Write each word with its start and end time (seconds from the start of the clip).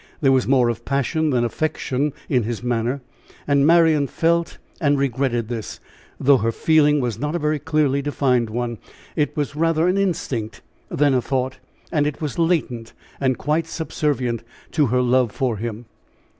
There 0.19 0.31
was 0.31 0.47
more 0.47 0.67
of 0.69 0.83
passion 0.83 1.29
than 1.29 1.43
affection 1.43 2.11
in 2.27 2.41
his 2.41 2.63
manner, 2.63 3.01
and 3.45 3.67
Marian 3.67 4.07
felt 4.07 4.57
and 4.79 4.97
regretted 4.97 5.47
this, 5.47 5.79
though 6.19 6.37
her 6.39 6.51
feeling 6.51 6.99
was 6.99 7.19
not 7.19 7.35
a 7.35 7.37
very 7.37 7.59
clearly 7.59 8.01
defined 8.01 8.49
one 8.49 8.79
it 9.15 9.37
was 9.37 9.55
rather 9.55 9.87
an 9.87 9.99
instinct 9.99 10.63
than 10.89 11.13
a 11.13 11.21
thought, 11.21 11.59
and 11.91 12.07
it 12.07 12.19
was 12.19 12.39
latent, 12.39 12.93
and 13.19 13.37
quite 13.37 13.67
subservient 13.67 14.41
to 14.71 14.87
her 14.87 15.03
love 15.03 15.31
for 15.31 15.57
him. 15.57 15.85